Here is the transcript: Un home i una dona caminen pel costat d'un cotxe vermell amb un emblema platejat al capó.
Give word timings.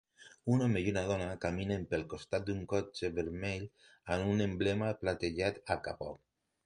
Un 0.53 0.61
home 0.67 0.79
i 0.83 0.87
una 0.93 1.01
dona 1.09 1.27
caminen 1.43 1.83
pel 1.91 2.05
costat 2.13 2.47
d'un 2.47 2.63
cotxe 2.73 3.11
vermell 3.19 3.67
amb 4.17 4.33
un 4.33 4.45
emblema 4.47 4.93
platejat 5.05 5.61
al 5.77 5.83
capó. 5.91 6.11